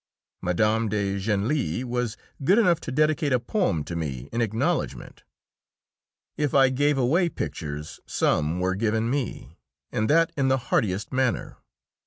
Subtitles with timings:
[0.41, 0.87] Mme.
[0.87, 5.21] de Genlis was good enough to dedicate a poem to me in acknowledgment.
[6.37, 9.59] If I gave away pictures, some were given me,
[9.91, 11.57] and that in the heartiest manner.